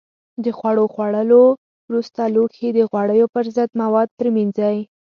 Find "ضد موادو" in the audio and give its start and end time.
3.55-4.15